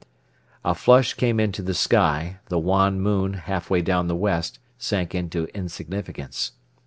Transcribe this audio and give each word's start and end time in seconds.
A 0.65 0.73
flush 0.73 1.13
came 1.13 1.39
into 1.39 1.61
the 1.61 1.75
sky, 1.75 2.39
the 2.49 2.57
wan 2.57 2.99
moon, 2.99 3.33
half 3.35 3.69
way 3.69 3.83
down 3.83 4.07
the 4.07 4.15
west, 4.15 4.57
sank 4.79 5.13
into 5.13 5.45
insignificance. 5.55 6.53